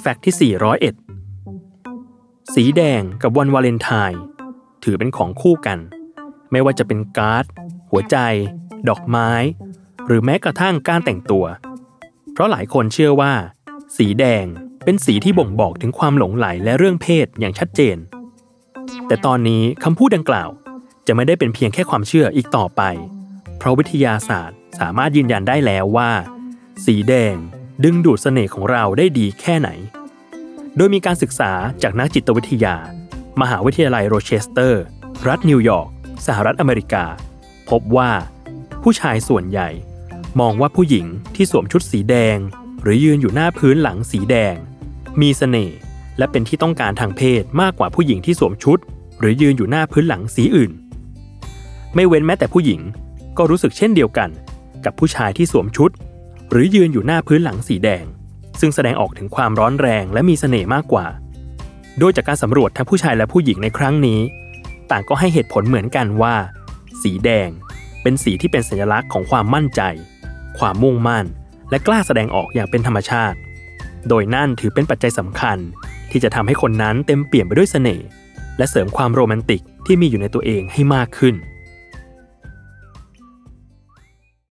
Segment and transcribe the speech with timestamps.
[0.00, 0.52] แฟกต์ที่
[1.90, 4.20] 401 สีแดงกับวันวาเลนไทน์
[4.84, 5.78] ถือเป็นของคู่กัน
[6.50, 7.44] ไม่ว่าจะเป็นการ์ด
[7.90, 8.16] หัวใจ
[8.88, 9.30] ดอกไม้
[10.06, 11.44] หรือแม้กระทั่งการแต่งตัว
[12.32, 13.32] เพราะหลายคนเชื่อว่า
[13.98, 14.44] สีแดง
[14.84, 17.96] เป็นสีที่บ่งบอกถึงความหลงไหลและเรื่องเพศอย่างชัดเจน
[19.06, 20.48] แต่ตอนนี้คำพูดดังกล่าว
[21.06, 22.82] จะไม่ได้เป็นเพียงแค่ความเชื่ออีกต่อไป
[23.58, 26.10] เพราะวิทยาศาสตร์สามารถยืนยันได้แล้วว่า
[26.84, 27.34] สีแดง
[27.84, 29.68] ดึงดูดเสน่ห์ของเราได้ดีแค่ไหน
[30.76, 31.52] โดยมีการศึกษา
[31.82, 32.76] จากนักจิตวิทยา
[33.40, 34.82] มหาวิทยาลัยโรเชสเตอร์
[35.28, 35.88] รัฐนิวยอร์ก
[36.26, 37.04] สหรัฐอเมริกา
[37.70, 38.10] พบว่า
[38.82, 39.68] ผู้ชายส่วนใหญ่
[40.40, 41.06] มองว่าผู้หญิง
[41.36, 42.38] ที่สวมชุดสีแดง
[42.82, 44.56] หรือยืนอยู่หน้าพื้นหลังสีแดง
[45.20, 45.78] มีเสน่ห์
[46.18, 48.78] และเป็นที่ต้องการทางเพศมากกว่าผู้หญิงที่สวมชุด
[49.18, 50.72] หรือยืนอยู่หน้าพื้นหลังสีอื่น
[51.94, 52.80] ไม่เว้นแม้แต่ผู้หญิง
[53.38, 54.30] ก็รู้สึกเช่นเดียวกัน
[54.84, 55.90] กับผู้ชายที่สวมชุด
[56.52, 58.04] หรือยืนอยู่หน้าพื้นหลังสีแดง
[58.60, 61.06] ซึ่งแสดงออกถึงความร้อนแรงและมีเสน่ห์มากกว่า
[61.98, 64.20] โดยจากการสำรวจทั้งผู้ชายและผู้หญิงในครั้งนี้
[64.90, 66.34] ต่างก็ให้เหตุผลเหมือนกันว่า
[67.02, 67.48] สีแดง
[68.02, 69.80] เป็นสีที่เป็นสัญลักษณ์ของความมั่นใจ
[70.58, 71.26] ความมุ่งมั่น
[71.70, 73.38] และกล้าแสดงออกอย่างเป็นธรรมชาติ
[74.08, 75.58] โดยนั่นถือเป็นปัจจัยสำคัญ
[76.10, 78.06] ที่จะทำให้คนนั้นเต็มเปี่ยมไปด้วยเสน่ห์
[78.58, 81.34] และเสริมความโรแมนติกที่มีอยู่ในตัวเองให้มากขึ้น